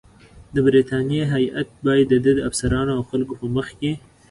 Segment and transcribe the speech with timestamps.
[0.53, 3.91] د برټانیې هیات باید د ده د افسرانو او خلکو په مخ کې.